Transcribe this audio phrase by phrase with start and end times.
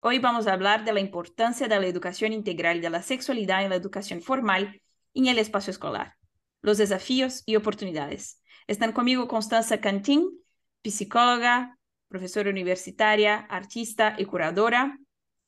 [0.00, 3.70] Hoy vamos a hablar de la importancia de la educación integral de la sexualidad en
[3.70, 4.80] la educación formal
[5.12, 6.14] y en el espacio escolar,
[6.62, 8.40] los desafíos y oportunidades.
[8.68, 10.30] Están conmigo Constanza Cantín,
[10.84, 11.76] psicóloga,
[12.08, 14.98] profesora universitaria, artista y curadora,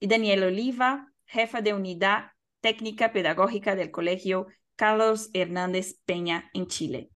[0.00, 7.10] y Daniela Oliva, jefa de unidad técnica pedagógica del Colegio Carlos Hernández Peña en Chile.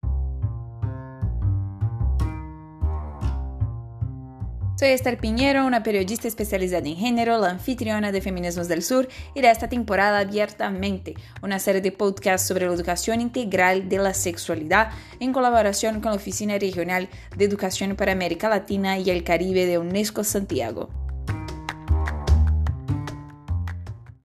[4.84, 9.40] Soy Esther Piñero, una periodista especializada en género, la anfitriona de Feminismos del Sur y
[9.40, 14.92] de esta temporada Abiertamente, una serie de podcasts sobre la educación integral de la sexualidad
[15.22, 19.78] en colaboración con la Oficina Regional de Educación para América Latina y el Caribe de
[19.78, 20.90] UNESCO Santiago.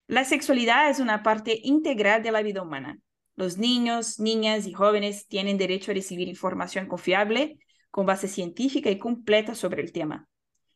[0.07, 3.01] La sexualidad es una parte integral de la vida humana.
[3.35, 7.59] Los niños, niñas y jóvenes tienen derecho a recibir información confiable,
[7.91, 10.29] con base científica y completa sobre el tema.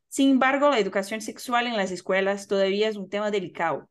[0.09, 3.89] Sin embargo, la educación sexual en las escuelas todavía es un tema delicado.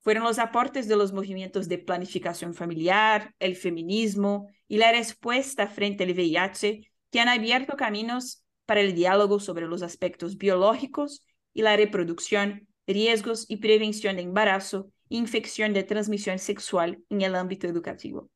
[0.00, 6.04] Fueron los aportes de los movimientos de planificación familiar, el feminismo y la respuesta frente
[6.04, 11.76] al VIH que han abierto caminos para el diálogo sobre los aspectos biológicos y la
[11.76, 18.30] reproducción, riesgos y prevención de embarazo e infección de transmisión sexual en el ámbito educativo.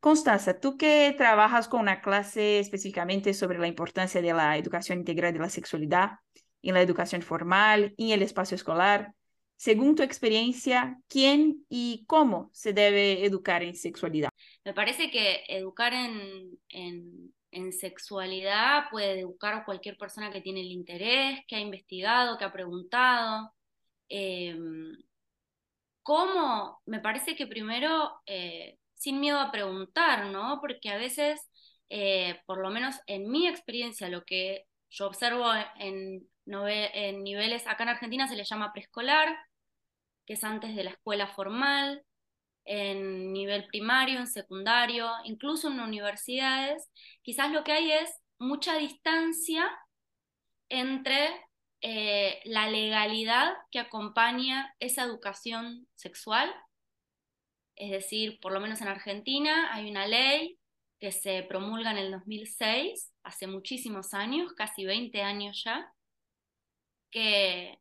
[0.00, 5.34] Constanza, tú que trabajas con una clase específicamente sobre la importancia de la educación integral
[5.34, 6.12] de la sexualidad,
[6.62, 9.14] en la educación formal en el espacio escolar.
[9.56, 14.30] Según tu experiencia, ¿quién y cómo se debe educar en sexualidad?
[14.64, 20.70] Me parece que educar en, en, sexualidad puede educar a cualquier persona que tiene el
[20.70, 23.52] interés, que ha investigado, que ha preguntado.
[24.08, 24.96] Em,
[26.02, 26.80] ¿Cómo?
[26.86, 30.58] Me parece que primero, eh, sin miedo a preguntar, ¿no?
[30.60, 31.50] Porque a veces,
[31.90, 35.46] eh, por lo menos en mi experiencia, lo que yo observo
[35.78, 39.36] en, en niveles, acá en Argentina se le llama preescolar,
[40.26, 42.04] que es antes de la escuela formal,
[42.64, 46.90] en nivel primario, en secundario, incluso en universidades,
[47.22, 49.70] quizás lo que hay es mucha distancia
[50.68, 51.30] entre
[51.82, 56.54] eh, la legalidad que acompaña esa educación sexual.
[57.76, 60.58] Es decir, por lo menos en Argentina hay una ley
[61.00, 65.90] que se promulga en el 2006, hace muchísimos años, casi 20 años ya,
[67.10, 67.78] que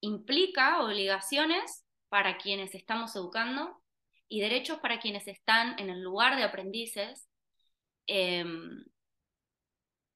[0.00, 3.82] implica obligaciones para quienes estamos educando
[4.28, 7.28] y derechos para quienes están en el lugar de aprendices
[8.06, 8.84] em,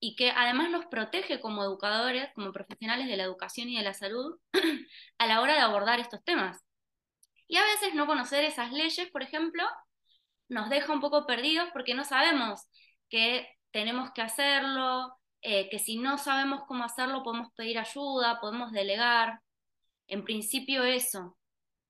[0.01, 3.95] y que además nos protege como educadores, como profesionales de la educación y de la
[3.95, 4.39] salud
[5.19, 6.61] a la hora de abordar estos temas.
[7.49, 9.65] Y a veces no conocer esas leyes, por ejemplo,
[10.49, 12.69] nos deja un poco perdidos porque no sabemos
[13.09, 18.73] que tenemos que hacerlo, eh, que si no sabemos cómo hacerlo podemos pedir ayuda, podemos
[18.73, 19.41] delegar.
[20.09, 21.37] En principio eso,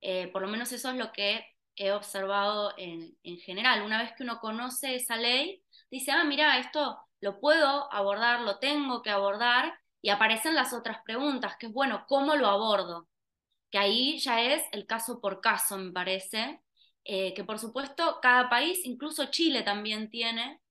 [0.01, 1.45] eh, por lo menos eso es lo que
[1.75, 3.83] he observado en, en, general.
[3.83, 8.59] Una vez que uno conoce esa ley, dice, ah, mira, esto lo puedo abordar, lo
[8.59, 13.07] tengo que abordar, y aparecen las otras preguntas, que es, bueno, ¿cómo lo abordo?
[13.71, 16.61] Que ahí ya es el caso por caso, me parece,
[17.03, 20.61] eh, que por supuesto cada país, incluso Chile también tiene,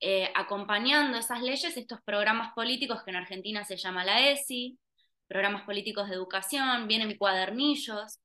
[0.00, 4.78] eh, acompañando esas leyes, estos programas políticos que en Argentina se llama la ESI,
[5.26, 8.20] programas políticos de educación, vienen cuadernillos,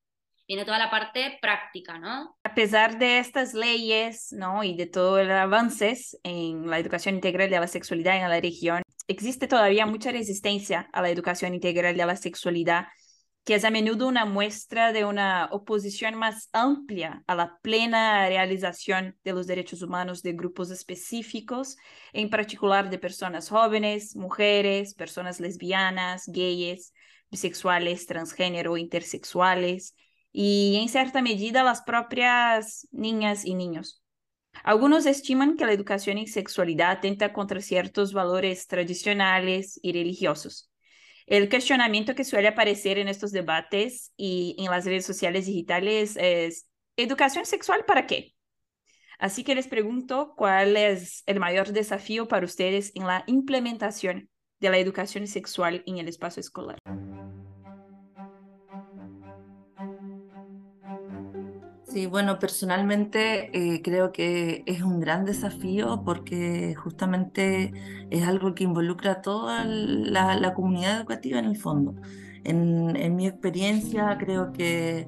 [0.47, 2.37] viene toda la parte práctica, ¿no?
[2.43, 4.63] A pesar de estas leyes, ¿no?
[4.63, 8.83] Y de todos los avances en la educación integral de la sexualidad en la región,
[9.07, 12.87] existe todavía mucha resistencia a la educación integral de la sexualidad
[13.43, 19.17] que es a menudo una muestra de una oposición más amplia a la plena realización
[19.23, 21.75] de los derechos humanos de grupos específicos,
[22.13, 26.93] en particular de personas jóvenes, mujeres, personas lesbianas, gayes,
[27.31, 29.95] bisexuales, transgénero, intersexuales
[30.31, 34.03] y en cierta medida las propias niñas y niños.
[34.63, 40.70] Algunos estiman que la educación en sexualidad atenta contra ciertos valores tradicionales y religiosos
[41.31, 46.67] el cuestionamiento que suele aparecer en estos debates y en las redes sociales digitales es,
[46.97, 48.35] ¿educación sexual para qué?
[49.17, 54.29] Así que les pregunto cuál es el mayor desafío para ustedes en la implementación
[54.59, 56.79] de la educación sexual en el espacio escolar.
[61.91, 67.73] Sí, bueno, personalmente eh, creo que es un gran desafío porque justamente
[68.09, 71.95] es algo que involucra a toda la, comunidad educativa en el fondo.
[72.45, 75.05] En, mi experiencia creo que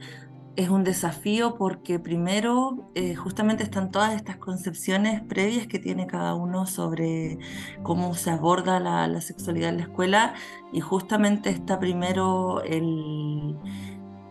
[0.57, 6.35] es un desafío porque primero eh, justamente están todas estas concepciones previas que tiene cada
[6.35, 7.39] uno sobre
[7.83, 10.33] cómo se aborda la, sexualidad en la escuela
[10.73, 13.55] y justamente está primero el,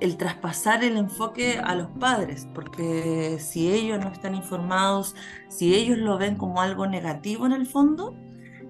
[0.02, 5.14] el traspasar el enfoque a los padres, porque si ellos no están informados,
[5.49, 8.12] si ellos lo ven como algo negativo en el fondo,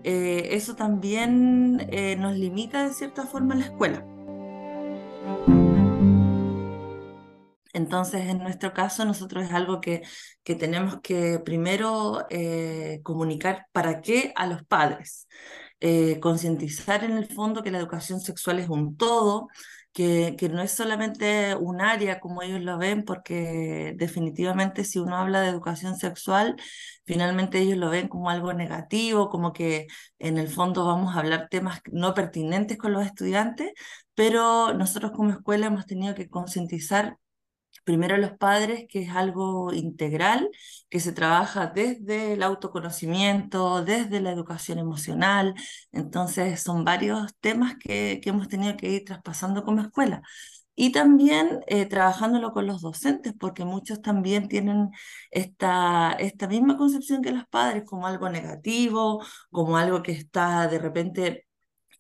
[0.05, 4.05] eh, eso también eh, nos limita de cierta forma la escuela.
[7.73, 10.03] Entonces, en nuestro caso, nosotros es algo que,
[10.45, 15.29] que tenemos que primero eh, comunicar para qué a los padres.
[16.21, 19.49] Concientizar en el fondo que la educación sexual es un todo,
[19.93, 25.17] que, que, no es solamente un área como ellos lo ven, porque definitivamente si uno
[25.17, 26.57] habla de educación sexual,
[27.05, 29.87] finalmente ellos lo ven como algo negativo, como que
[30.19, 33.73] en el fondo vamos a hablar temas no pertinentes con los estudiantes,
[34.15, 37.17] pero nosotros como escuela hemos tenido que concientizar
[37.85, 40.51] primero los padres, que es algo integral,
[40.89, 45.55] que se trabaja desde el autoconocimiento, desde la educación emocional.
[45.93, 50.23] Entonces, son varios temas que, hemos tenido que ir traspasando como escuela.
[50.75, 54.91] Y también eh, trabajándolo con los docentes, porque muchos también tienen
[55.31, 60.79] esta, esta misma concepción que los padres como algo negativo, como algo que está de
[60.79, 61.47] repente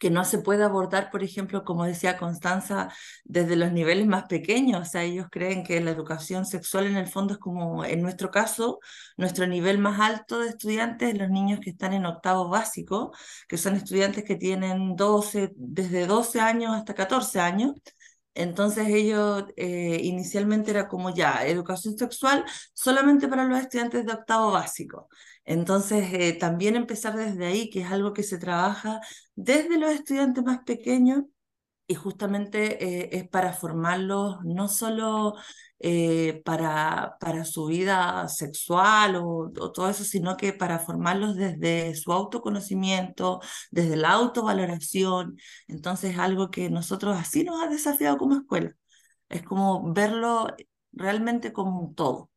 [0.02, 2.88] que no se puede abordar, por ejemplo, como decía Constanza,
[3.22, 4.81] desde los niveles más pequeños.
[4.82, 8.32] O sea, ellos creen que la educación sexual en el fondo es como, en nuestro
[8.32, 8.81] caso,
[9.16, 13.12] nuestro nivel más alto de estudiantes, los niños que están en octavo básico,
[13.46, 17.72] que son estudiantes que tienen 12, desde 12 años hasta 14 años.
[18.34, 24.52] Entonces ellos eh, inicialmente era como ya, educación sexual solamente para los estudiantes de octavo
[24.52, 25.08] básico.
[25.44, 29.00] Entonces eh, también empezar desde ahí, que es algo que se trabaja
[29.34, 31.25] desde los estudiantes más pequeños
[31.87, 35.34] y justamente eh, es para formarlos no solo
[36.44, 43.40] para, para su vida sexual o, todo eso, sino que para formarlos desde su autoconocimiento,
[43.70, 45.37] desde la autovaloración.
[45.69, 48.75] Entonces, algo que nosotros así nos ha desafiado como escuela.
[49.29, 50.49] Es como verlo
[50.93, 52.31] realmente como un todo.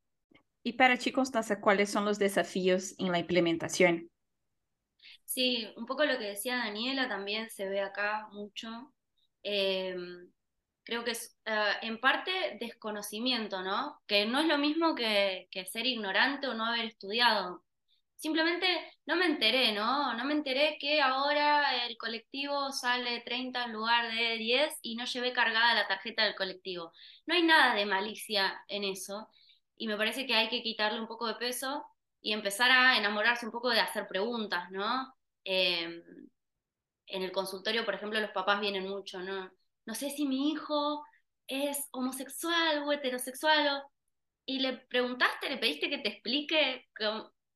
[0.64, 4.10] Y para ti, Constanza, ¿cuáles son los desafíos en la implementación?
[5.26, 8.94] Sí, un poco lo que decía Daniela también se ve acá mucho.
[9.44, 10.32] Em,
[10.86, 14.00] creo que es eh, en parte desconocimiento, ¿no?
[14.08, 17.64] Que no es lo mismo que, ser ignorante o no haber estudiado.
[18.16, 18.68] Simplemente
[19.06, 20.14] no me enteré, ¿no?
[20.16, 25.06] No me enteré que ahora el colectivo sale 30 en lugar de 10 y no
[25.06, 26.94] llevé cargada la tarjeta del colectivo.
[27.26, 29.28] No hay nada de malicia en eso
[29.78, 31.86] y me parece que hay que quitarle un poco de peso
[32.22, 35.14] y empezar a enamorarse un poco de hacer preguntas, ¿no?
[35.44, 36.02] Em,
[37.08, 39.52] en el consultorio, por ejemplo, los papás vienen mucho, ¿no?
[39.86, 41.04] No sé si mi hijo
[41.48, 43.84] es homosexual o heterosexual,
[44.46, 46.88] y le preguntaste, le pediste que te explique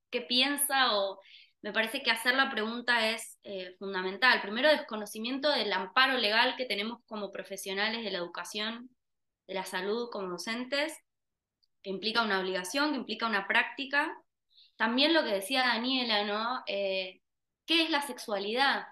[0.09, 1.19] qué, piensa, o
[1.61, 4.41] me parece que hacer la pregunta es eh, fundamental.
[4.41, 8.89] Primero, desconocimiento del amparo legal que tenemos como profesionales de la educación,
[9.47, 10.97] de la salud, como docentes,
[11.83, 14.11] que implica una obligación, que implica una práctica.
[14.75, 16.63] También lo que decía Daniela, ¿no?
[16.65, 17.21] Eh,
[17.65, 18.85] ¿Qué es la sexualidad?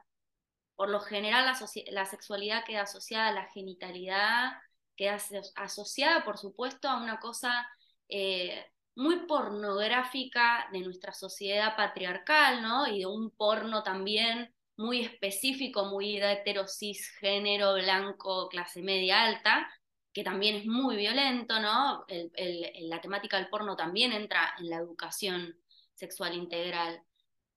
[0.78, 1.46] Por lo general
[1.92, 4.52] la, sexualidad queda asociada a la genitalidad,
[4.96, 5.18] queda
[5.56, 7.68] asociada, por supuesto, a una cosa
[8.08, 8.64] eh,
[8.96, 12.88] muy pornográfica de nuestra sociedad patriarcal, ¿no?
[12.88, 19.68] Y de un porno también muy específico, muy de heterosis, género, blanco, clase media alta,
[20.14, 22.06] que también es muy violento, ¿no?
[22.08, 25.56] la temática del porno también entra en la educación
[25.94, 27.02] sexual integral.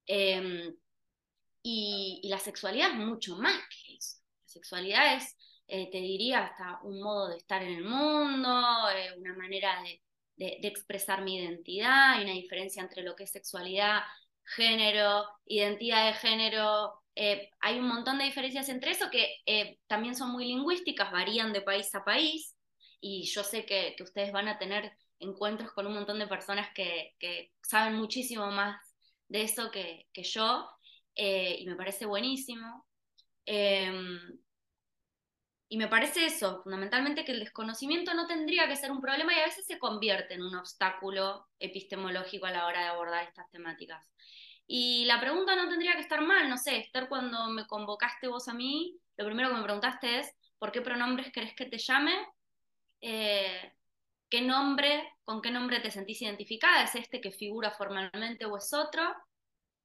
[0.06, 0.74] Em,
[1.62, 4.18] y, la sexualidad es mucho más que eso.
[4.42, 5.36] La sexualidad es,
[5.68, 10.00] eh, te diría, hasta un modo de estar en el mundo, eh, una manera de,
[10.36, 14.00] expresar mi identidad, hay una diferencia entre lo que es sexualidad,
[14.56, 16.94] género, identidad de género.
[17.14, 21.60] Eh, hay un montón de diferencias entre eso que también son muy lingüísticas, varían de
[21.60, 22.56] país a país,
[23.00, 27.14] y yo sé que, ustedes van a tener encuentros con un montón de personas que,
[27.62, 28.80] saben muchísimo más
[29.28, 30.68] de eso que, que yo,
[31.14, 32.86] eh, y me parece buenísimo.
[33.46, 34.18] Em,
[35.68, 39.38] y me parece eso, fundamentalmente que el desconocimiento no tendría que ser un problema y
[39.38, 44.10] a veces se convierte en un obstáculo epistemológico a la hora de abordar estas temáticas.
[44.66, 48.48] Y la pregunta no tendría que estar mal, no sé, Esther, cuando me convocaste vos
[48.48, 52.14] a mí, lo primero que me preguntaste es, ¿por qué pronombres querés que te llame?
[53.00, 53.72] Eh,
[54.28, 56.84] ¿Qué nombre, con qué nombre te sentís identificada?
[56.84, 59.02] ¿Es este que figura formalmente o es otro?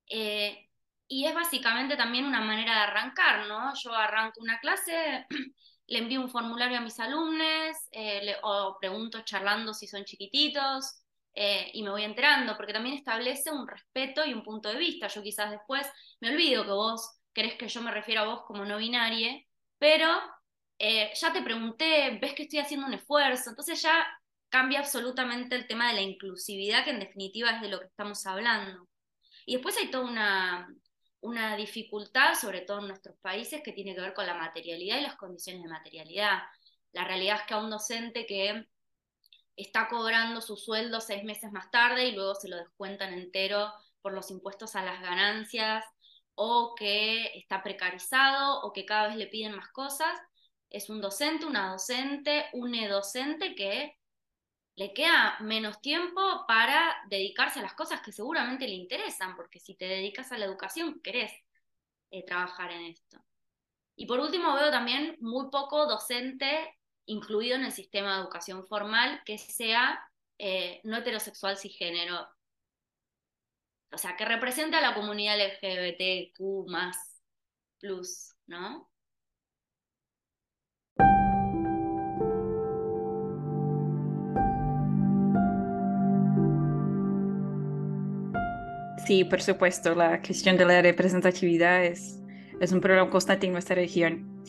[0.07, 0.64] Eh,
[1.07, 3.73] y es básicamente también una manera de arrancar, ¿no?
[3.83, 5.25] Yo arranco una clase
[5.87, 11.69] le envío un formulario a mis alumnos eh, o pregunto charlando si son chiquititos eh,
[11.73, 15.07] y me voy enterando, porque también establece un respeto y un punto de vista.
[15.07, 15.87] Yo quizás después
[16.21, 19.41] me olvido que vos querés que yo me refiera a vos como no binaria,
[19.77, 20.09] pero
[20.79, 24.07] eh, ya te pregunté, ves que estoy haciendo un esfuerzo, entonces ya
[24.49, 28.25] cambia absolutamente el tema de la inclusividad, que en definitiva es de lo que estamos
[28.25, 28.87] hablando.
[29.45, 30.67] Y después hay toda una,
[31.25, 35.01] una dificultad, sobre todo en nuestros países, que tiene que ver con la materialidad y
[35.03, 36.39] las condiciones de materialidad.
[36.91, 38.65] La realidad es que a un docente que
[39.55, 44.13] está cobrando su sueldo seis meses más tarde y luego se lo descuentan entero por
[44.13, 45.83] los impuestos a las ganancias,
[46.35, 50.19] o que está precarizado, o que cada vez le piden más cosas,
[50.69, 53.97] es un docente, una docente, un docente que
[54.75, 59.75] le queda menos tiempo para dedicarse a las cosas que seguramente le interesan, porque si
[59.75, 61.31] te dedicas a la educación, querés
[62.11, 63.23] eh, trabajar en esto.
[63.95, 69.21] Y por último, veo también muy poco docente incluido en el sistema de educación formal
[69.25, 69.99] que sea
[70.37, 72.27] eh, no heterosexual cisgénero.
[73.91, 76.67] O sea, que represente a la comunidad LGBTQ
[77.79, 78.89] plus, ¿no?
[89.05, 92.19] Sí, por supuesto, la cuestión de la representatividad es,
[92.71, 94.43] un problema constante en nuestra región.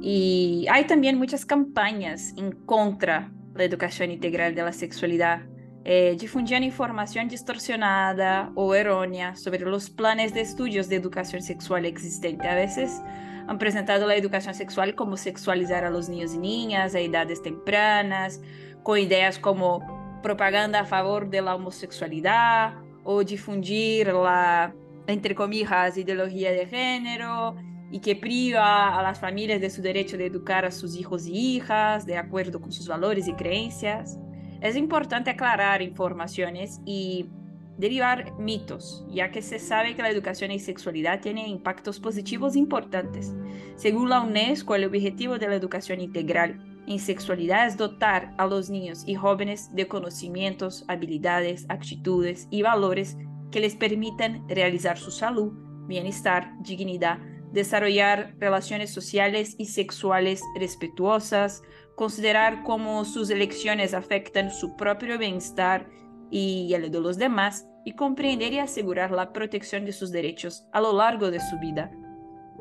[0.00, 5.42] Y hay también muchas campañas en contra de la educación integral de la sexualidad,
[5.84, 12.48] eh, difundiendo información distorsionada o errónea sobre los planes de estudios de educación sexual existente.
[12.48, 13.02] A veces
[13.46, 18.40] han presentado la educación sexual como sexualizar a los niños y niñas a edades tempranas,
[18.82, 24.74] con ideas como propaganda a favor de la homosexualidad o difundir la,
[25.06, 27.56] entre comillas, ideología de género
[27.90, 31.56] y que priva a las familias de su derecho de educar a sus hijos y
[31.56, 34.18] hijas de acuerdo con sus valores y creencias.
[34.60, 37.30] Es importante aclarar informaciones y
[37.78, 43.34] derivar mitos, ya que se sabe que la educación en sexualidad tiene impactos positivos importantes.
[43.76, 48.70] Según la UNESCO, el objetivo de la educación integral en sexualidad es dotar a los
[48.70, 53.18] niños y jóvenes de conocimientos, habilidades, actitudes y valores
[53.50, 55.52] que les permitan realizar su salud,
[55.86, 57.18] bienestar, dignidad,
[57.52, 61.62] desarrollar relaciones sociales y sexuales respetuosas,
[61.94, 65.90] considerar cómo sus elecciones afectan su propio bienestar
[66.30, 70.80] y el de los demás, y comprender y asegurar la protección de sus derechos a
[70.80, 71.90] lo largo de su vida.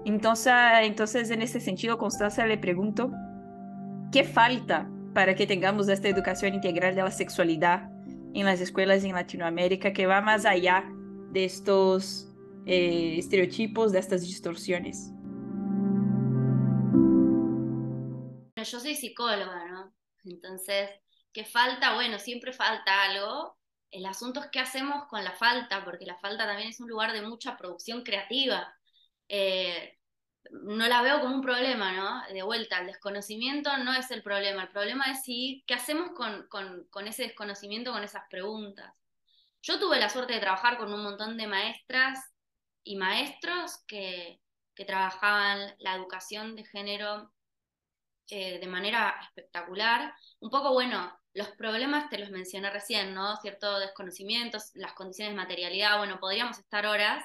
[0.05, 3.12] Entonces, entonces en ese sentido, Constanza le pregunto,
[4.12, 7.90] ¿Qué falta para que tengamos esta educación integral de la sexualidad
[8.34, 10.86] en las escuelas en Latinoamérica que va más allá
[11.32, 12.34] de estos
[12.66, 15.12] eh, estereotipos, de estas distorsiones?
[18.56, 19.94] Yo soy psicóloga, ¿no?
[20.24, 20.90] Entonces,
[21.34, 21.96] ¿qué falta?
[21.96, 23.58] Bueno, siempre falta algo.
[23.92, 27.12] El asunto es qué hacemos con la falta, porque la falta también es un lugar
[27.12, 28.74] de mucha producción creativa.
[29.28, 29.97] Eh,
[30.51, 32.34] no la veo como un problema, ¿no?
[32.34, 36.48] De vuelta, el desconocimiento no es el problema, el problema es si, ¿qué hacemos con,
[36.48, 38.94] con, ese desconocimiento, con esas preguntas?
[39.62, 42.20] Yo tuve la suerte de trabajar con un montón de maestras
[42.84, 44.39] y maestros que,
[44.75, 47.32] que trabajaban la educación de género
[48.30, 50.13] eh, de manera espectacular.
[50.39, 53.38] Un poco, bueno, los problemas te los mencioné recién, ¿no?
[53.38, 57.24] Cierto desconocimiento, las condiciones de materialidad, bueno, podríamos estar horas,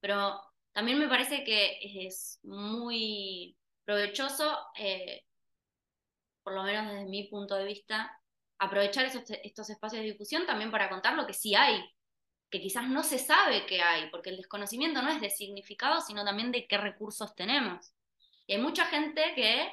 [0.00, 0.40] pero
[0.74, 5.22] también me parece que es muy provechoso, eh,
[6.42, 8.20] por lo menos desde mi punto de vista,
[8.58, 11.80] aprovechar estos espacios de difusión también para contar lo que sí hay,
[12.50, 16.24] que quizás no se sabe que hay, porque el desconocimiento no es de significado, sino
[16.24, 17.94] también de qué recursos tenemos.
[18.46, 19.72] Y hay mucha gente que,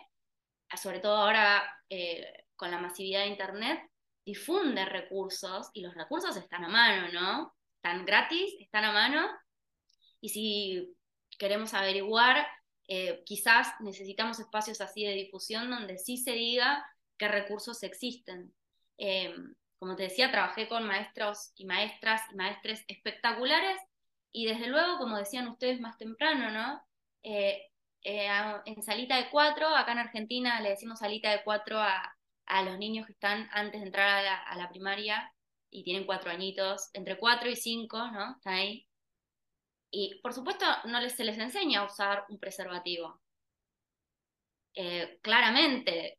[0.78, 3.90] sobre todo ahora eh, con la masividad de Internet,
[4.24, 7.56] difunde recursos y los recursos están a mano, ¿no?
[7.78, 9.28] Están gratis, están a mano
[10.22, 10.96] y si
[11.38, 12.48] queremos averiguar,
[12.88, 16.86] eh, quizás necesitamos espacios así de difusión donde sí se diga
[17.18, 18.54] qué recursos existen.
[18.98, 23.82] Em, como te decía, trabajé con maestros y maestras y maestres espectaculares
[24.32, 26.82] y desde luego, como decían ustedes más temprano, ¿no?
[27.24, 27.64] Eh,
[28.04, 28.28] eh,
[28.66, 32.16] en salita de cuatro, acá en Argentina le decimos salita de cuatro a,
[32.66, 35.34] los niños que están antes de entrar a la, a la, primaria
[35.70, 38.36] y tienen cuatro añitos, entre cuatro y cinco, ¿no?
[38.36, 38.91] Están ahí.
[39.92, 43.22] Y por supuesto no les, se les enseña a usar un preservativo.
[44.74, 46.18] Eh, claramente,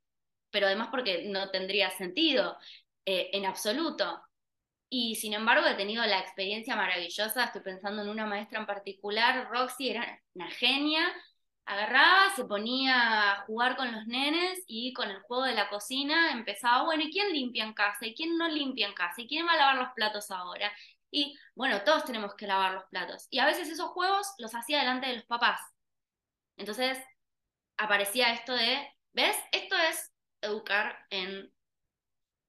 [0.51, 2.59] pero además porque no tendría sentido
[3.07, 4.23] eh, en absoluto.
[4.91, 9.49] Y sin embargo he tenido la experiencia maravillosa, estoy pensando en una maestra en particular,
[9.51, 11.11] Roxy era una genia,
[11.65, 16.33] agarraba, se ponía a jugar con los nenes y con el juego de la cocina
[16.33, 18.07] empezaba, bueno, ¿y quién limpia en casa?
[18.07, 19.23] ¿Y quién no limpia en casa?
[19.23, 20.71] ¿Y quién va a lavar los platos ahora?
[21.13, 23.29] Y bueno, todos tenemos que lavar los platos.
[23.31, 25.61] Y a veces esos juegos los hacía delante de los papás.
[26.57, 26.99] Entonces
[27.77, 29.37] aparecía esto de, ¿ves?
[29.53, 31.53] Esto es educar en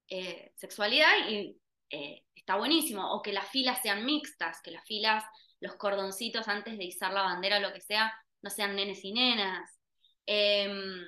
[0.10, 3.14] eh, sexualidad y eh, está buenísimo.
[3.14, 5.26] O que las filas sean mixtas, que las filas,
[5.60, 9.12] los cordoncitos antes de izar la bandera o lo que sea, no sean nenes y
[9.12, 9.78] nenas.
[10.26, 11.06] Em,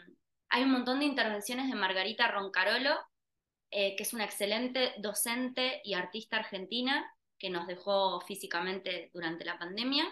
[0.49, 2.99] hay un montón de intervenciones de Margarita Roncarolo,
[3.71, 9.57] eh, que es una excelente docente y artista argentina, que nos dejó físicamente durante la
[9.59, 10.05] pandemia.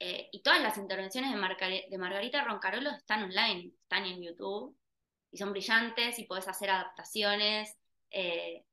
[0.00, 4.76] Eh, y todas las intervenciones de, de, Margarita Roncarolo están online, están en YouTube,
[5.30, 7.76] y son brillantes y puedes hacer adaptaciones.
[8.10, 8.64] Eh,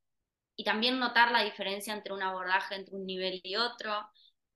[0.56, 4.08] y también notar la diferencia entre un abordaje entre un nivel y otro.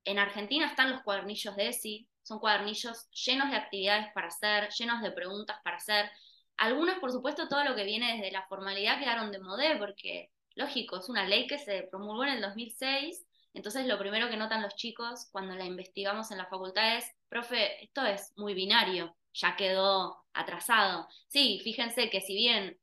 [0.05, 5.01] En Argentina están los cuadernillos de ESI, son cuadernillos llenos de actividades para hacer, llenos
[5.01, 6.09] de preguntas para hacer.
[6.57, 10.97] Algunas, por supuesto, todo lo que viene desde la formalidad quedaron de modé, porque lógico,
[10.97, 14.75] es una ley que se promulgó en el 2006, entonces lo primero que notan los
[14.75, 20.25] chicos cuando la investigamos en la facultad es, profe, esto es muy binario, ya quedó
[20.33, 21.07] atrasado.
[21.27, 22.79] Sí, fíjense que si bien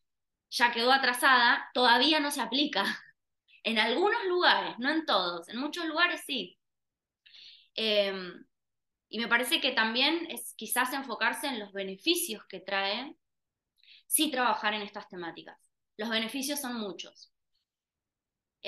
[0.50, 2.85] ya quedó atrasada, todavía no se aplica.
[3.64, 6.56] En algunos lugares, no en todos, en muchos lugares sí.
[7.75, 8.46] Em,
[9.08, 13.16] y me parece que también es quizás enfocarse en los beneficios que trae
[14.06, 15.58] sí trabajar en estas temáticas.
[15.96, 17.32] Los beneficios son muchos.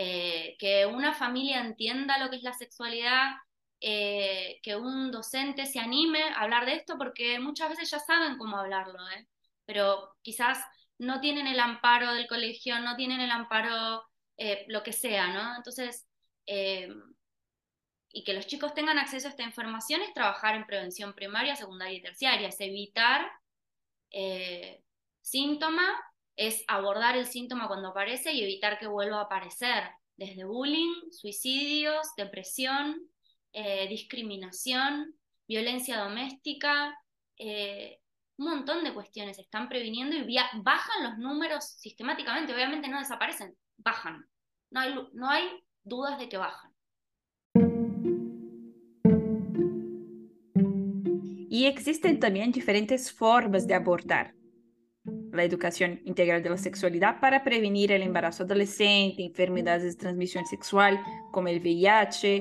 [0.00, 3.32] Eh, que una familia entienda lo que es la sexualidad,
[3.80, 8.38] eh, que un docente se anime a hablar de esto, porque muchas veces ya saben
[8.38, 9.26] cómo hablarlo, ¿eh?
[9.64, 10.64] pero quizás
[10.98, 14.04] no tienen el amparo del colegio, no tienen el amparo,
[14.68, 15.56] lo que sea, ¿no?
[15.56, 16.06] Entonces,
[16.46, 21.98] y que los chicos tengan acceso a esta información es trabajar en prevención primaria, secundaria
[21.98, 23.28] y terciaria, es evitar
[25.22, 25.90] síntomas
[26.38, 29.82] es abordar el síntoma cuando aparece y evitar que vuelva a aparecer,
[30.16, 32.96] desde bullying, suicidios, depresión,
[33.52, 35.14] eh, discriminación,
[35.48, 36.96] violencia doméstica,
[37.38, 37.98] eh,
[38.36, 44.24] un montón de cuestiones están previniendo y bajan los números sistemáticamente, obviamente no desaparecen, bajan,
[44.70, 45.44] no hay, no hay
[45.82, 46.72] dudas de que bajan.
[51.50, 54.37] Y existen también diferentes formas de abordar
[55.32, 61.00] la educación integral de la sexualidad para prevenir el embarazo adolescente, enfermedades de transmisión sexual
[61.30, 62.36] como el VIH,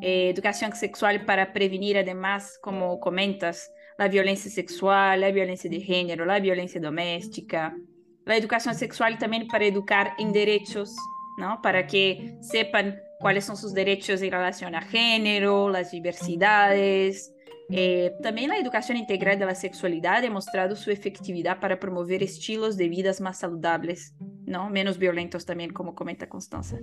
[0.00, 6.24] eh, educación sexual para prevenir además, como comentas, la violencia sexual, la violencia de género,
[6.24, 7.76] la violencia doméstica,
[8.24, 10.96] la educación sexual también para educar en derechos,
[11.36, 11.60] ¿no?
[11.62, 17.32] Para que sepan cuáles son sus derechos en relación a género, las diversidades,
[17.70, 22.76] eh, también la educación integral de la sexualidad ha demostrado su efectividad para promover estilos
[22.76, 24.68] de vidas más saludables, ¿no?
[24.68, 26.78] menos violentos también, como comenta Constanza.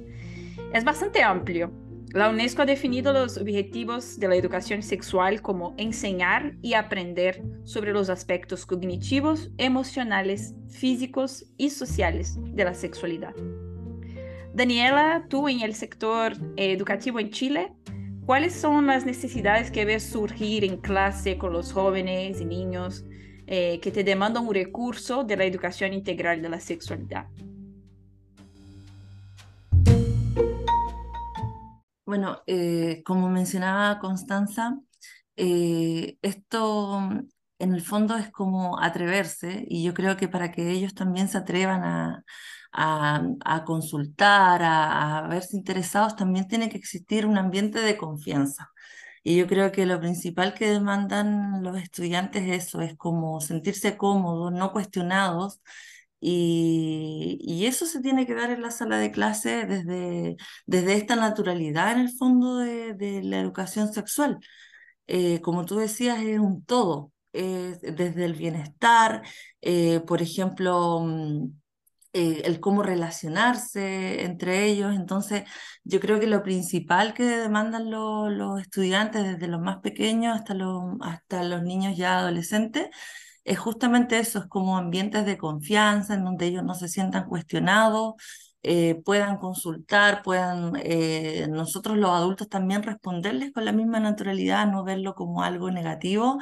[0.74, 1.72] Es bastante amplio.
[2.12, 7.94] La UNESCO ha definido los objetivos de la educación sexual como enseñar y aprender sobre
[7.94, 13.36] los aspectos cognitivos, emocionales, físicos y sociales de la sexualidad.
[14.56, 17.72] Daniela, tú en el sector educativo en Chile,
[18.30, 23.04] ¿Cuáles son las necesidades que ves surgir en clase con los jóvenes y niños
[23.48, 27.26] eh, que te demandan un recurso de la educación integral de la sexualidad?
[32.06, 34.78] Bueno, eh, como mencionaba Constanza,
[35.36, 37.00] eh, esto
[37.58, 41.40] en el fondo es como atreverse y yo creo que para que ellos también se
[41.40, 42.24] atrevan a,
[42.72, 48.72] a, consultar, a, verse interesados, también tiene que existir un ambiente de confianza.
[49.24, 53.98] Y yo creo que lo principal que demandan los estudiantes es eso, es como sentirse
[53.98, 55.62] cómodos, no cuestionados.
[56.22, 61.94] Y, eso se tiene que dar en la sala de clase desde, desde esta naturalidad
[61.94, 64.40] en el fondo de, la educación sexual.
[65.08, 69.24] Eh, como tú decías, es un todo, desde el bienestar,
[69.62, 71.60] eh, por ejemplo, mm,
[72.14, 74.96] eh, el cómo relacionarse entre ellos.
[74.96, 75.44] Entonces,
[75.84, 80.84] yo creo que lo principal que demandan los estudiantes, desde los más pequeños hasta los,
[81.02, 82.90] hasta los niños ya adolescentes,
[83.44, 88.16] es justamente eso, es como ambientes de confianza en donde ellos no se sientan cuestionados.
[88.62, 94.84] Eh, puedan consultar, puedan eh, nosotros los adultos también responderles con la misma naturalidad, no
[94.84, 96.40] verlo como algo negativo,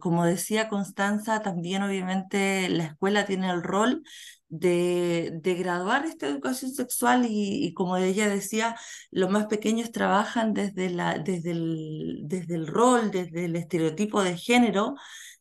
[0.00, 4.02] como decía Constanza, también obviamente la escuela tiene el rol
[4.48, 8.76] de, de, graduar esta educación sexual y, como ella decía,
[9.10, 14.36] los más pequeños trabajan desde, la, desde, el, desde el rol, desde el estereotipo de
[14.36, 14.94] género,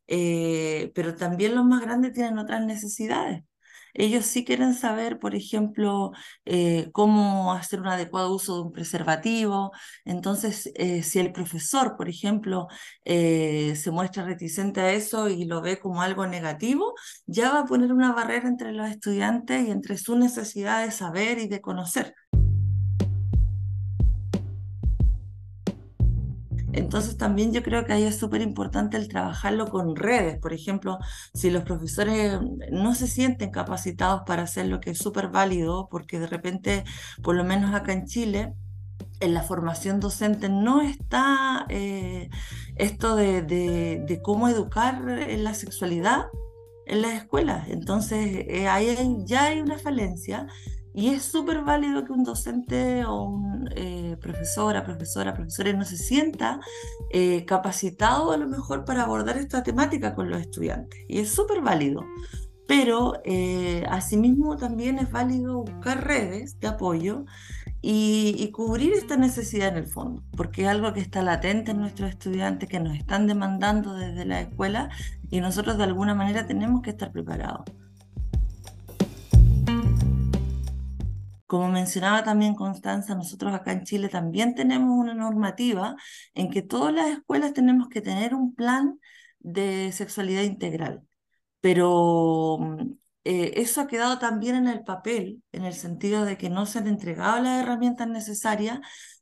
[0.08, 3.44] eh, pero también los más grandes tienen otras necesidades.
[3.94, 6.12] Ellos sí quieren saber, por ejemplo,
[6.46, 9.72] eh, cómo hacer un adecuado uso de un preservativo.
[10.06, 12.68] Entonces, eh, si el profesor, por ejemplo,
[13.06, 16.94] eh, se muestra reticente a eso y lo ve como algo negativo,
[17.26, 21.40] ya va a poner una barrera entre los estudiantes y entre su necesidad de saber
[21.40, 22.16] y de conocer.
[26.74, 30.40] Entonces también yo creo que ahí es súper importante el trabajarlo con redes.
[30.40, 30.98] Por ejemplo,
[31.34, 32.40] si los profesores
[32.72, 36.84] no se sienten capacitados para hacer lo que es súper válido, porque de repente,
[37.22, 38.54] por lo menos acá en Chile,
[39.20, 42.30] en la formación docente no está eh,
[42.76, 46.26] esto de, cómo educar en la sexualidad
[46.86, 47.70] en las escuelas.
[47.70, 50.48] Entonces, eh, ahí ya hay una falencia
[50.94, 55.98] y es súper válido que un docente o un eh, profesora, profesora, profesora no se
[55.98, 56.60] sienta
[57.12, 61.00] eh, capacitado a lo mejor para abordar esta temática con los estudiantes.
[61.08, 62.06] Y es súper válido.
[62.68, 67.26] Pero eh, asimismo también es válido buscar redes de apoyo
[67.82, 71.82] y, y, cubrir esta necesidad en el fondo, porque es algo que está latente en
[71.82, 74.90] nuestros estudiantes, que nos están demandando desde la escuela
[75.30, 77.66] y nosotros de alguna manera tenemos que estar preparados.
[81.54, 85.96] Como mencionaba también Constanza, nosotros acá en Chile también tenemos una normativa
[86.34, 89.00] en que todas las escuelas tenemos que tener un plan
[89.38, 91.08] de sexualidad integral.
[91.62, 92.94] Pero mm,
[93.26, 96.80] eh, eso ha quedado también en el papel, en el sentido de que no se
[96.80, 98.80] han entregado las herramientas necesarias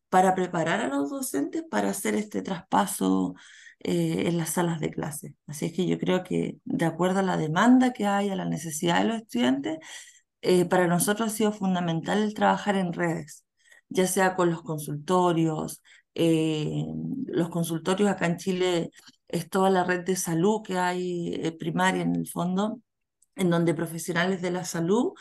[0.08, 3.36] para preparar a los docentes para hacer este traspaso
[3.80, 5.36] eh, en las salas de clase.
[5.48, 8.46] Así es que yo creo que de acuerdo a la demanda que hay, a la
[8.46, 9.80] necesidad de los estudiantes,
[10.42, 13.46] eh, para nosotros ha sido fundamental el trabajar en redes,
[13.90, 15.82] ya sea con los consultorios.
[16.16, 16.86] Eh,
[17.28, 18.92] los consultorios acá en Chile
[19.28, 22.82] es toda la red de salud que hay eh, primaria en el fondo,
[23.36, 25.14] en donde profesionales de la salud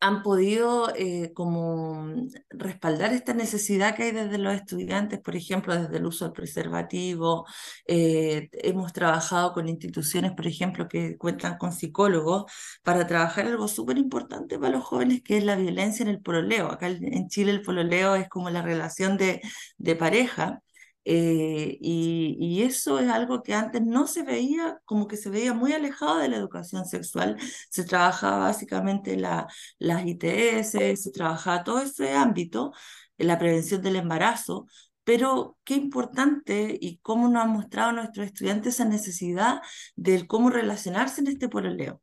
[0.00, 2.06] han podido eh, como
[2.50, 7.46] respaldar esta necesidad que hay desde los estudiantes, por ejemplo, desde el uso del preservativo.
[7.86, 12.44] Eh, hemos trabajado con instituciones, por ejemplo, que cuentan con psicólogos
[12.82, 16.70] para trabajar algo súper importante para los jóvenes, que es la violencia en el pololeo.
[16.70, 19.40] Acá en Chile el pololeo es como la relación de,
[19.78, 20.62] de pareja.
[21.08, 25.72] Eh, y, eso es algo que antes no se veía, como que se veía muy
[25.72, 27.36] alejado de la educación sexual.
[27.70, 29.46] Se trabajaba básicamente la,
[29.78, 32.72] las ITS, se trabajaba todo ese ámbito,
[33.18, 34.66] la prevención del embarazo,
[35.04, 39.60] pero qué importante y cómo nos han mostrado nuestros estudiantes esa necesidad
[39.94, 42.02] del cómo relacionarse en este pololeo.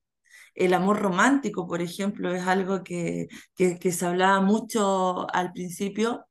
[0.55, 6.25] El amor romántico, por ejemplo, es algo que, que se hablaba mucho al principio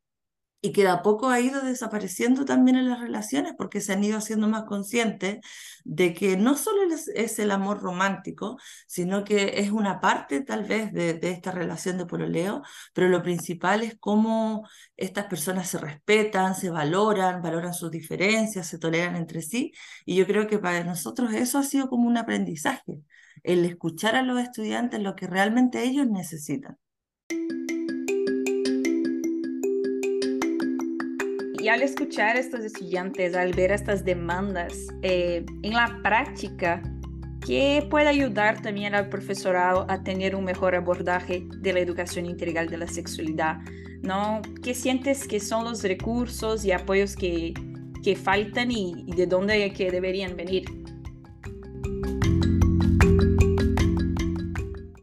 [0.64, 4.04] y que de a poco ha ido desapareciendo también en las relaciones porque se han
[4.04, 5.40] ido haciendo más conscientes
[5.84, 6.82] de que no solo
[7.14, 12.06] es, el amor romántico, sino que es una parte tal vez de, esta relación de
[12.06, 12.62] pololeo,
[12.94, 18.78] pero lo principal es cómo estas personas se respetan, se valoran, valoran sus diferencias, se
[18.78, 19.72] toleran entre sí,
[20.06, 23.00] y yo creo que para nosotros eso ha sido como un aprendizaje,
[23.42, 26.78] el escuchar a los estudiantes lo que realmente ellos necesitan.
[31.62, 36.82] Y al escuchar a estos estudiantes, al ver estas demandas eh, en la práctica,
[37.46, 42.68] ¿qué puede ayudar también al profesorado a tener un mejor abordaje de la educación integral
[42.68, 43.58] de la sexualidad?
[44.02, 44.42] ¿no?
[44.60, 47.54] ¿Qué sientes que son los recursos y apoyos que,
[48.02, 50.81] que faltan y, y de dónde que deberían venir?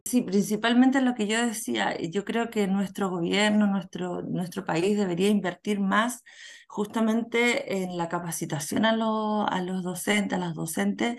[0.10, 5.30] Sí, principalmente lo que yo decía, yo creo que nuestro gobierno, nuestro, nuestro país debería
[5.30, 6.24] invertir más
[6.67, 8.91] justamente en la capacitación a,
[9.45, 11.17] a los docentes, a las docentes,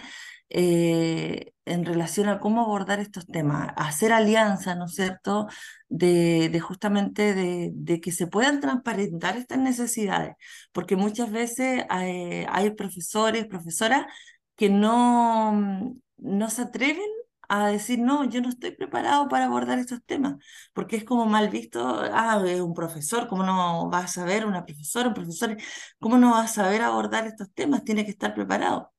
[0.48, 5.46] eh, en relación a cómo abordar estos temas, hacer alianza, ¿no es cierto?,
[5.88, 10.34] de, de justamente de, de, que se puedan transparentar estas necesidades,
[10.72, 14.06] porque muchas veces hay, hay profesores, profesoras
[14.56, 17.06] que no, no se atreven
[17.50, 20.36] a decir, no, yo no estoy preparado para abordar estos temas,
[20.72, 21.80] porque es como mal visto,
[22.12, 25.56] ah, es un profesor, ¿cómo no vas a saber, una profesora, un profesor,
[25.98, 27.84] cómo no vas a saber abordar estos temas?
[27.84, 28.92] Tiene que estar preparado.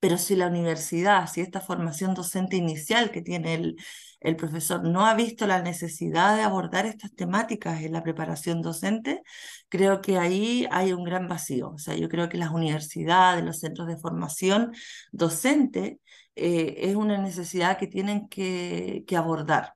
[0.00, 3.76] Pero si la universidad, si esta formación docente inicial que tiene el,
[4.20, 9.22] el profesor no ha visto la necesidad de abordar estas temáticas en la preparación docente,
[9.68, 11.70] creo que ahí hay un gran vacío.
[11.70, 14.72] O sea, yo creo que las universidades, los centros de formación
[15.12, 16.00] docente
[16.38, 19.74] eh, es una necesidad que tienen que, que abordar,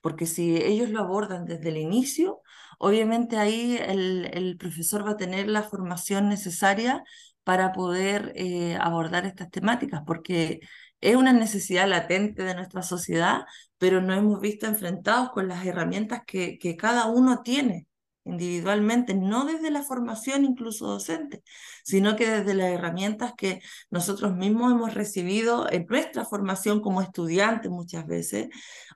[0.00, 2.42] porque si ellos lo abordan desde el inicio,
[2.78, 7.02] obviamente ahí el, el profesor va a tener la formación necesaria
[7.44, 10.60] para poder eh, abordar estas temáticas, porque
[11.00, 13.44] es una necesidad latente de nuestra sociedad,
[13.78, 17.87] pero nos hemos visto enfrentados con las herramientas que, que cada uno tiene
[18.28, 21.42] individualmente, no desde la formación incluso docente,
[21.84, 23.60] sino que desde las herramientas que
[23.90, 28.48] nosotros mismos hemos recibido en nuestra formación como estudiantes muchas veces,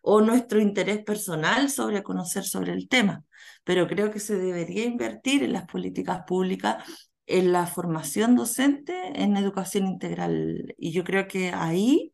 [0.03, 3.25] o nuestro interés personal sobre conocer sobre el tema.
[3.65, 6.85] Pero creo que se debería invertir en las políticas públicas
[7.27, 10.75] en la formación docente en educación integral.
[10.79, 12.13] Y yo creo que ahí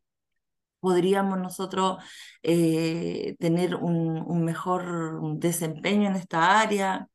[0.79, 1.97] podríamos nosotros
[2.43, 7.08] eh, tener un, un, mejor desempeño en esta área.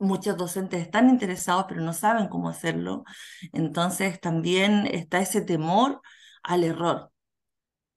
[0.00, 3.04] Muchos docentes están interesados, pero no saben cómo hacerlo.
[3.52, 6.00] Entonces también está ese temor
[6.42, 7.10] al error.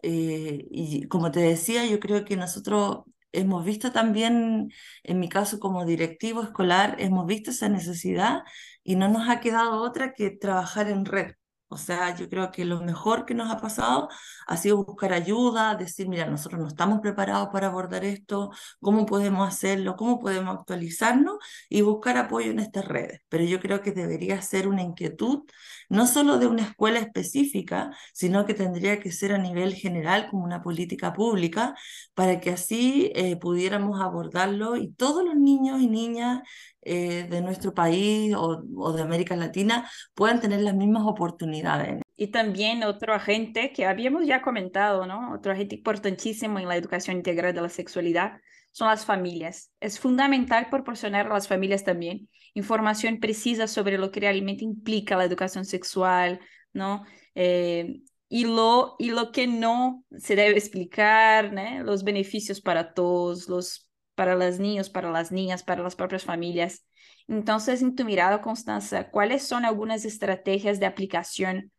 [0.03, 4.71] Eh, y como te decía, yo creo que nosotros hemos visto también,
[5.03, 8.43] en mi caso como directivo escolar, hemos visto esa necesidad
[8.83, 11.33] y no nos ha quedado otra que trabajar en red.
[11.69, 14.07] O sea, yo creo que lo mejor que nos ha pasado
[14.47, 19.47] ha sido buscar ayuda, decir, mira, nosotros no estamos preparados para abordar esto, cómo podemos
[19.47, 21.37] hacerlo, cómo podemos actualizarnos
[21.69, 23.21] y buscar apoyo en estas redes.
[23.27, 25.43] Pero yo creo que debería ser una inquietud,
[25.89, 30.43] no solo de una escuela específica, sino que tendría que ser a nivel general como
[30.43, 31.75] una política pública,
[32.13, 36.41] para que así eh, pudiéramos abordarlo y todos los niños y niñas
[36.81, 42.06] eh, de nuestro país o, o, de América Latina puedan tener las mismas oportunidades.
[42.17, 45.33] Y también otro agente que habíamos ya comentado, ¿no?
[45.33, 49.71] Otro agente importantísimo en la educación integral de la sexualidad son las familias.
[49.79, 52.27] Es fundamental proporcionar a las familias también
[52.57, 56.39] información precisa sobre lo que realmente implica la educación sexual,
[56.73, 57.03] ¿no?
[57.35, 61.83] Eh, y lo, y lo que no se debe explicar, ¿no?
[61.83, 66.83] los beneficios para todos, los para los niños, para las niñas, para las propias familias.
[67.27, 71.71] Entonces, en tu mirada, Constanza, ¿cuáles son algunas estrategias de aplicación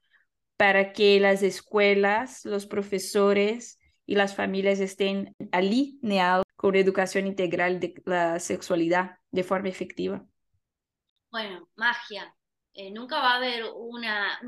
[0.59, 7.79] para que las escuelas, los profesores y las familias estén alineados con la educación integral
[7.79, 10.27] de la sexualidad de forma efectiva?
[11.31, 12.35] Bueno, magia.
[12.75, 14.05] Eh, nunca va a haber un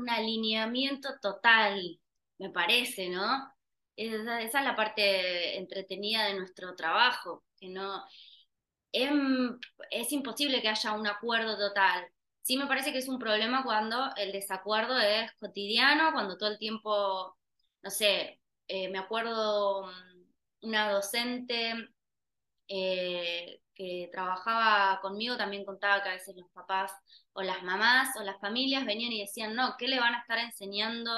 [0.09, 1.99] alineamiento total,
[2.37, 3.53] me parece, ¿no?
[3.95, 8.03] Esa, es la parte entretenida de nuestro trabajo que no...
[8.91, 12.05] Es, imposible que haya un acuerdo total.
[12.41, 16.57] Sí me parece que es un problema cuando el desacuerdo es cotidiano, cuando todo el
[16.57, 17.37] tiempo,
[17.83, 21.73] no sé, eh, me acuerdo mm, una docente
[22.67, 26.91] eh, que trabajaba conmigo también contaba que a veces los papás
[27.33, 30.37] o las mamás o las familias venían y decían, no, ¿qué le van a estar
[30.39, 31.11] enseñando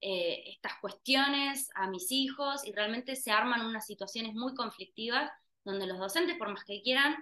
[0.00, 2.64] eh, estas cuestiones a mis hijos?
[2.66, 5.30] Y realmente se arman unas situaciones muy conflictivas
[5.64, 7.16] donde los docentes, por más que quieran,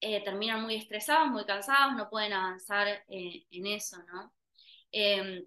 [0.00, 4.32] eh, terminan muy estresados, muy cansados, no pueden avanzar eh, en eso, ¿no?
[4.92, 5.44] Em,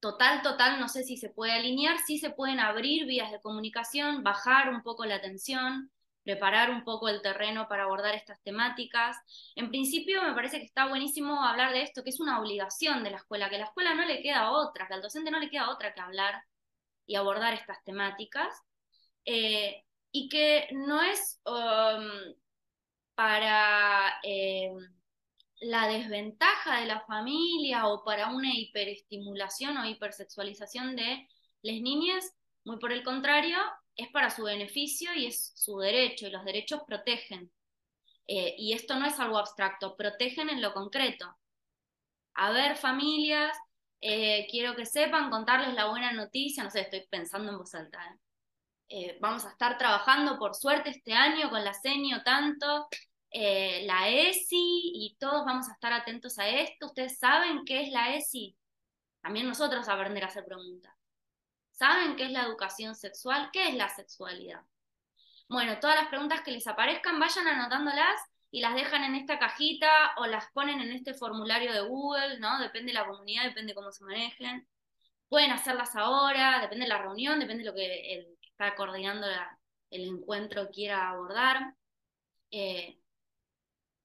[0.00, 4.22] total, total, no sé si se puede alinear, sí se pueden abrir vías de comunicación,
[4.22, 5.90] bajar un poco la tensión,
[6.24, 9.16] preparar un poco el terreno para abordar estas temáticas.
[9.56, 13.10] En principio me parece que está buenísimo hablar de esto, que es una obligación de
[13.10, 15.50] la escuela, que a la escuela no le queda otra, que al docente no le
[15.50, 16.42] queda otra que hablar
[17.06, 18.54] y abordar estas temáticas.
[19.24, 22.34] Eh, y que no es um,
[23.20, 24.78] para em,
[25.60, 31.28] la desventaja de la familia o para una hiperestimulación o hipersexualización de
[31.60, 32.24] las niñas,
[32.64, 33.58] muy por el contrario,
[33.94, 37.52] es para su beneficio y es su derecho, y los derechos protegen.
[38.26, 41.36] Eh, y esto no es algo abstracto, protegen en lo concreto.
[42.32, 43.54] A ver, familias,
[44.00, 47.98] eh, quiero que sepan, contarles la buena noticia, no sé, estoy pensando en voz alta,
[47.98, 48.18] ¿eh?
[48.92, 52.88] Eh, vamos a estar trabajando por suerte este año con la CENIO tanto,
[53.30, 56.86] eh, la ESI y todos vamos a estar atentos a esto.
[56.86, 58.56] ¿Ustedes saben qué es la ESI?
[59.22, 60.94] También nosotros aprender a hacer preguntas.
[61.72, 63.50] ¿Saben qué es la educación sexual?
[63.52, 64.62] ¿Qué es la sexualidad?
[65.48, 70.12] Bueno, todas las preguntas que les aparezcan, vayan anotándolas y las dejan en esta cajita
[70.16, 72.60] o las ponen en este formulario de Google, ¿no?
[72.60, 74.68] Depende de la comunidad, depende de cómo se manejen.
[75.28, 79.26] Pueden hacerlas ahora, depende de la reunión, depende de lo que el está coordinando
[79.90, 81.74] el encuentro quiera abordar.
[82.50, 82.99] Eh,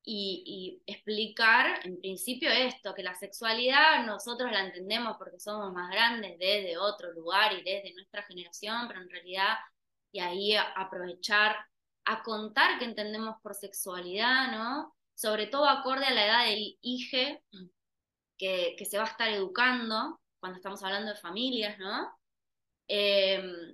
[0.06, 6.38] y, explicar en principio esto, que la sexualidad nosotros la entendemos porque somos más grandes
[6.38, 9.56] desde otro lugar y desde nuestra generación, pero en realidad,
[10.12, 11.56] y ahí aprovechar
[12.06, 14.96] a contar qué entendemos por sexualidad, ¿no?
[15.15, 17.44] Sobre todo acorde a la edad del IGE,
[18.38, 22.12] que, que se va a estar educando cuando estamos hablando de familias, ¿no?
[22.88, 23.74] Em,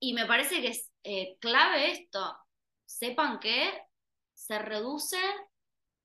[0.00, 2.38] y me parece que es eh, clave esto.
[2.86, 3.70] Sepan que
[4.50, 5.30] se reducen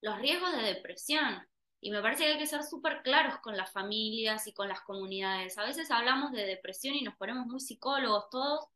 [0.02, 1.48] los riesgos de depresión.
[1.82, 4.82] Y me parece que hay que ser súper claros con las familias y con las
[4.82, 5.58] comunidades.
[5.58, 8.68] A veces hablamos de depresión y nos ponemos muy psicólogos todos.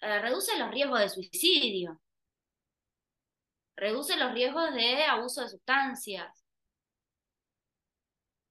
[0.00, 2.00] Eh, reduce los riesgos de suicidio.
[3.76, 6.42] Reduce los riesgos de abuso de sustancias.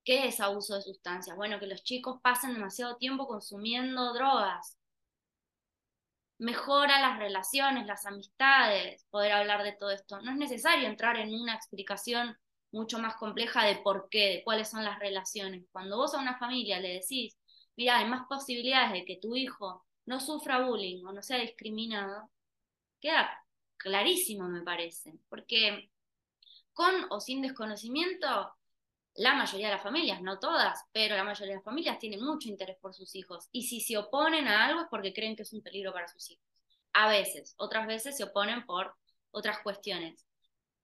[0.03, 1.35] ¿Qué es abuso de sustancias?
[1.35, 4.78] Bueno, que los chicos pasen demasiado tiempo consumiendo drogas.
[6.39, 10.21] Mejora las relaciones, las amistades, poder hablar de todo esto.
[10.21, 12.35] No es necesario entrar en una explicación
[12.71, 15.65] mucho más compleja de por qué, de cuáles son las relaciones.
[15.71, 17.37] Cuando vos a una familia le decís,
[17.75, 22.29] mira, hay más posibilidades de que tu hijo no sufra bullying o no sea discriminado,
[22.99, 23.29] queda
[23.77, 25.91] clarísimo, me parece, porque
[26.73, 28.55] con o sin desconocimiento,
[29.15, 32.49] la mayoría de las familias, no todas, pero la mayoría de las familias tienen mucho
[32.49, 33.49] interés por sus hijos.
[33.51, 36.29] Y si se oponen a algo es porque creen que es un peligro para sus
[36.31, 36.45] hijos.
[36.93, 38.95] A veces, otras veces se oponen por
[39.31, 40.25] otras cuestiones.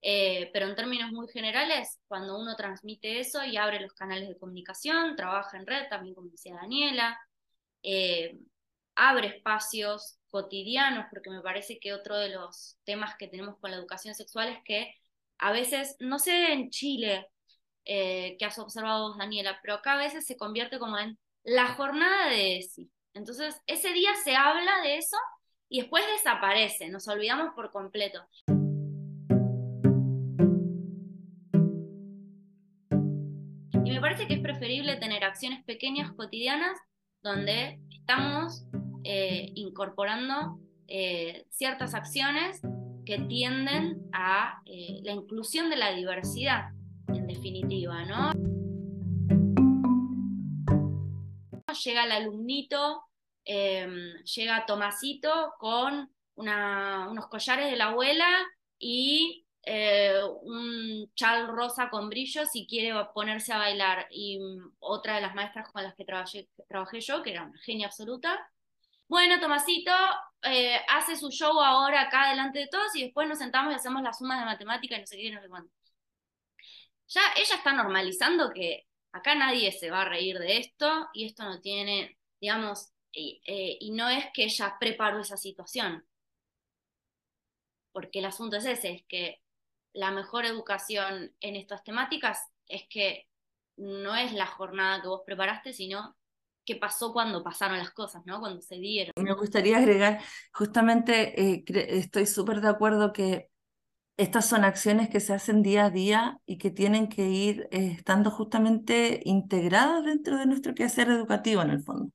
[0.02, 4.38] Eh, pero en términos muy generales, cuando uno transmite eso y abre los canales de
[4.38, 7.18] comunicación, trabaja en red, también como decía Daniela,
[7.82, 8.38] eh,
[8.94, 13.78] abre espacios cotidianos, porque me parece que otro de los temas que tenemos con la
[13.78, 14.94] educación sexual es que
[15.38, 17.28] a veces, no sé en Chile,
[17.88, 21.68] eh, que has observado vos, Daniela, pero acá a veces se convierte como en la
[21.74, 22.90] jornada de ESI.
[23.14, 25.16] Entonces, ese día se habla de eso
[25.68, 28.26] y después desaparece, nos olvidamos por completo.
[33.96, 36.78] me parece que es preferible tener acciones pequeñas, cotidianas,
[37.22, 38.66] donde estamos
[39.04, 42.60] eh, incorporando eh, ciertas acciones
[43.06, 46.72] que tienden a la inclusión de la diversidad,
[47.46, 48.32] definitiva, ¿no?
[51.84, 53.04] Llega el alumnito,
[53.44, 58.28] em, llega Tomasito con unos collares de la abuela
[58.78, 64.06] y eh, un chal rosa con brillos y quiere ponerse a bailar.
[64.10, 67.58] Y mm, otra de las maestras con las que trabajé, trabajé yo, que era una
[67.60, 68.38] genia absoluta,
[69.08, 69.92] bueno, Tomasito
[70.42, 74.02] eh, hace su show ahora acá delante de todos y después nos sentamos y hacemos
[74.02, 75.70] las sumas de matemática y no sé qué, no sé cuánto.
[77.08, 81.44] Ya ella está normalizando que acá nadie se va a reír de esto y esto
[81.44, 86.06] no tiene, digamos, y, eh, y no es que ella preparó esa situación.
[87.92, 89.40] Porque el asunto es ese, es que
[89.94, 93.26] la mejor educación en estas temáticas es que
[93.76, 96.16] no es la jornada que vos preparaste, sino
[96.66, 98.40] qué pasó cuando pasaron las cosas, ¿no?
[98.40, 99.12] Cuando se dieron.
[99.16, 100.20] Me gustaría agregar,
[100.52, 103.50] justamente eh, estoy súper de acuerdo que
[104.16, 107.92] estas son acciones que se hacen día a día y que tienen que ir eh,
[107.96, 112.12] estando justamente integradas dentro de nuestro quehacer educativo en el fondo.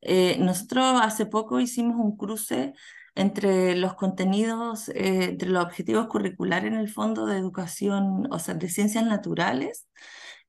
[0.00, 2.74] Eh, nosotros hace poco hicimos un cruce
[3.14, 8.54] entre los contenidos, eh, entre los objetivos curriculares en el fondo de educación, o sea,
[8.54, 9.88] de ciencias naturales,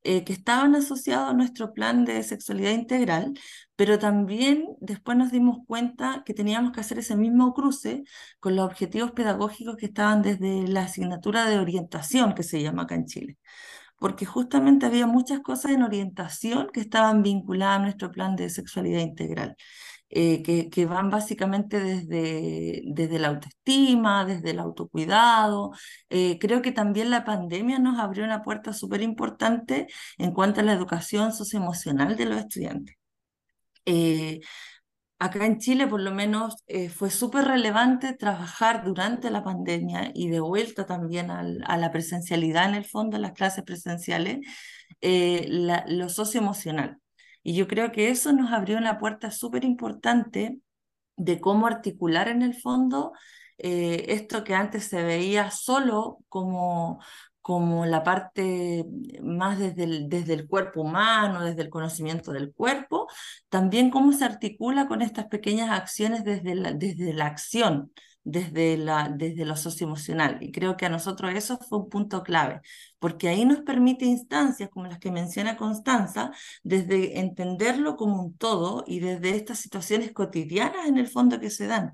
[0.03, 3.33] eh, que estaban asociados a nuestro plan de sexualidad integral,
[3.75, 8.03] pero también después nos dimos cuenta que teníamos que hacer ese mismo cruce
[8.39, 12.95] con los objetivos pedagógicos que estaban desde la asignatura de orientación que se llama acá
[12.95, 13.37] en Chile
[14.03, 18.99] porque justamente había muchas cosas en orientación que estaban vinculadas a nuestro plan de sexualidad
[18.99, 19.55] integral.
[20.15, 25.71] Eh, que, van básicamente desde, desde la autoestima, desde el autocuidado.
[26.09, 29.87] Eh, creo que también la pandemia nos abrió una puerta súper importante
[30.19, 32.95] en cuanto a la educación socioemocional de los estudiantes.
[33.85, 34.41] Eh,
[35.19, 36.63] acá en Chile, por lo menos,
[36.95, 42.75] fue súper relevante trabajar durante la pandemia y de vuelta también a la presencialidad en
[42.75, 44.39] el fondo, en las clases presenciales,
[45.01, 47.02] lo socioemocional.
[47.43, 50.59] Y yo creo que eso nos abrió una puerta súper importante
[51.15, 53.13] de cómo articular en el fondo
[53.57, 56.99] eh, esto que antes se veía solo como,
[57.41, 58.85] como la parte
[59.21, 63.07] más desde el, desde el cuerpo humano, desde el conocimiento del cuerpo,
[63.49, 67.91] también cómo se articula con estas pequeñas acciones desde desde la acción
[68.23, 70.37] desde, la, desde lo socioemocional.
[70.41, 72.61] Y creo que a nosotros eso fue un punto clave,
[72.99, 76.31] porque ahí nos permite instancias como las que menciona Constanza,
[76.63, 81.67] desde entenderlo como un todo y desde estas situaciones cotidianas en el fondo que se
[81.67, 81.91] dan.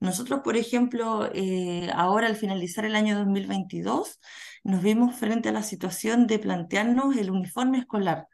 [0.00, 4.20] Nosotros, por ejemplo, eh, ahora al finalizar el año 2022,
[4.64, 8.26] nos vimos frente a la situación de plantearnos el uniforme escolar.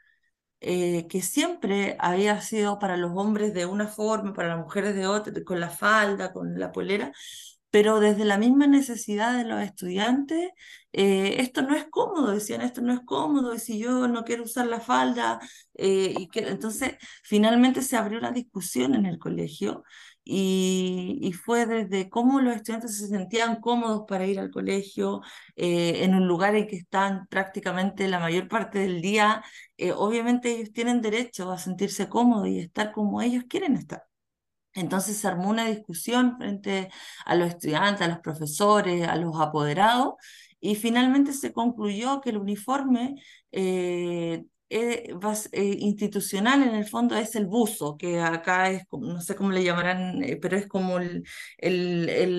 [0.61, 5.07] Eh, que siempre había sido para los hombres de una forma, para las mujeres de
[5.07, 7.13] otra, con la falda, con la polera,
[7.71, 10.51] pero desde la misma necesidad de los estudiantes,
[10.93, 14.45] eh, esto no es cómodo, decían, esto no es cómodo, y si yo no quiero
[14.45, 15.39] usar la falda,
[15.75, 19.85] eh, y que, entonces finalmente se abrió una discusión en el colegio
[20.25, 25.21] y, fue desde cómo los estudiantes se sentían cómodos para ir al colegio,
[25.57, 29.43] eh, en un lugar en que están prácticamente la mayor parte del día.
[29.97, 34.06] obviamente ellos tienen derecho a sentirse cómodos y estar como ellos quieren estar.
[34.77, 36.91] Entonces se armó una discusión frente
[37.24, 40.14] a los estudiantes, a los profesores, a los apoderados,
[40.61, 43.16] y finalmente se concluyó que el uniforme
[43.53, 45.14] eh, eh,
[45.53, 49.62] eh, institucional en el fondo es el buzo, que acá es, no sé cómo le
[49.64, 51.24] llamarán, pero es como el,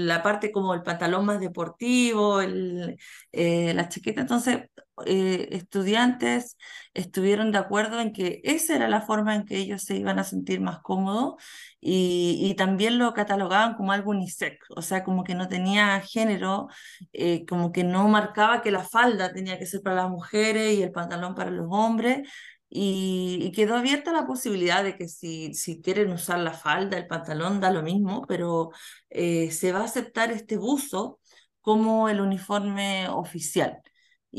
[0.07, 4.21] la parte como el pantalón más deportivo, la chaqueta.
[4.21, 4.59] Entonces,
[5.05, 6.57] estudiantes
[6.93, 10.23] estuvieron de acuerdo en que esa era la forma en que ellos se iban a
[10.23, 11.35] sentir más cómodos
[11.79, 16.67] y, también lo catalogaban como algo unisex, o sea, como que no tenía género,
[17.13, 20.83] eh, como que no marcaba que la falda tenía que ser para las mujeres y
[20.83, 22.27] el pantalón para los hombres.
[22.69, 27.59] Y, quedó abierta la posibilidad de que si, si quieren usar la falda, el pantalón,
[27.61, 28.71] da lo mismo, pero
[29.09, 31.19] eh, se va a aceptar este buzo
[31.61, 33.81] como el uniforme oficial.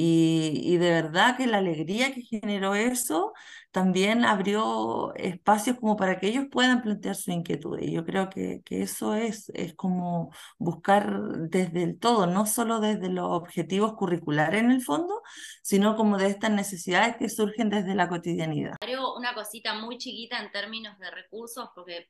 [0.01, 3.33] Y, de verdad que la alegría que generó eso
[3.73, 7.81] también abrió espacios como para que ellos puedan plantear su inquietud.
[7.81, 11.21] Y yo creo que, que eso es, es como buscar
[11.51, 15.21] desde el todo, no solo desde los objetivos curriculares en el fondo,
[15.63, 18.77] sino como de estas necesidades que surgen desde la cotidianidad.
[19.17, 22.09] Una cosita muy chiquita en términos de recursos, porque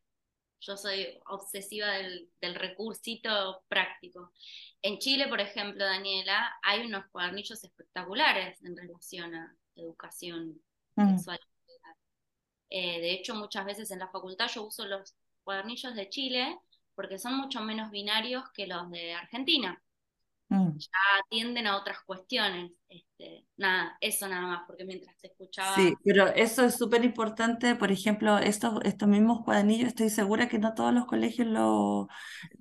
[0.60, 4.32] yo soy obsesiva del, del recursito práctico.
[4.82, 10.60] En Chile, por ejemplo, Daniela, hay unos cuadernillos espectaculares en relación a educación
[10.96, 11.16] mm.
[11.16, 11.40] sexual.
[12.70, 16.58] Eh, de hecho, muchas veces en la facultad yo uso los cuadernillos de Chile
[16.94, 19.80] porque son mucho menos binarios que los de Argentina.
[20.50, 20.78] Mm.
[20.78, 20.90] ya
[21.24, 22.72] atienden a otras cuestiones.
[22.88, 25.74] Este, nada, eso nada más, porque mientras te escuchaba...
[25.74, 30.58] Sí, pero eso es súper importante, por ejemplo, estos, estos mismos cuadernillos, estoy segura que
[30.58, 32.08] no todos los colegios lo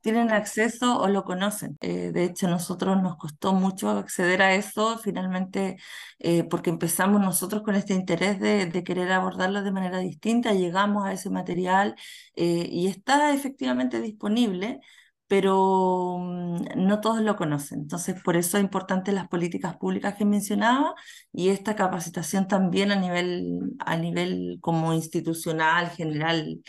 [0.02, 1.78] tienen acceso o lo conocen.
[1.80, 5.78] Eh, de hecho, nosotros nos costó mucho acceder a eso, finalmente,
[6.20, 11.06] eh, porque empezamos nosotros con este interés de, de, querer abordarlo de manera distinta, llegamos
[11.06, 11.96] a ese material
[12.36, 14.82] eh, y está efectivamente disponible
[15.28, 17.82] pero mm, no todos lo conocen.
[17.82, 20.96] Entonces, por eso es importante las políticas públicas que mencionaba
[21.32, 26.62] y esta capacitación también a nivel, a nivel como institucional, general,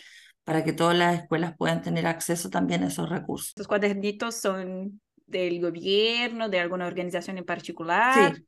[0.45, 3.53] para que todas las escuelas puedan tener acceso también a esos recursos.
[3.57, 8.35] ¿Los cuadernitos son del gobierno, de alguna organización en particular?
[8.35, 8.45] Sí.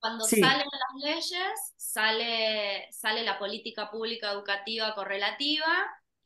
[0.00, 5.66] Cuando salen las leyes, sale, sale la política pública educativa correlativa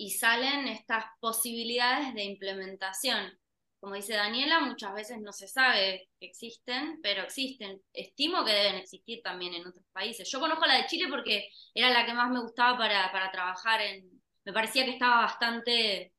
[0.02, 3.38] y salen estas posibilidades de implementación.
[3.78, 7.80] Como dice Daniela, muchas veces no se sabe que existen, pero existen.
[7.92, 10.28] Estimo que deben existir también en otros países.
[10.28, 13.80] Yo conozco la de Chile porque era la que más me gustaba para, para trabajar
[13.80, 14.10] en...
[14.44, 16.12] Me parecía que estaba bastante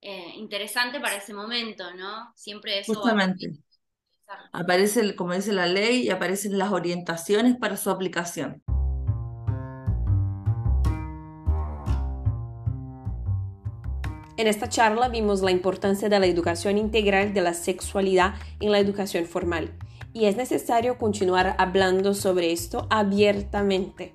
[0.00, 2.32] eh, interesante para ese momento, ¿no?
[2.34, 2.94] Siempre eso...
[2.94, 3.58] Justamente.
[4.52, 8.62] Aparece, como dice la ley, y aparecen las orientaciones para su aplicación.
[14.42, 18.80] En esta charla vimos la importancia de la educación integral de la sexualidad en la
[18.80, 19.70] educación formal
[20.12, 24.14] y es necesario continuar hablando sobre esto abiertamente.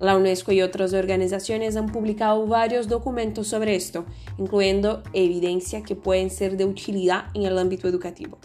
[0.00, 4.06] La UNESCO y otras organizaciones han publicado varios documentos sobre esto,
[4.38, 8.40] incluyendo evidencia que pueden ser de utilidad en el ámbito educativo.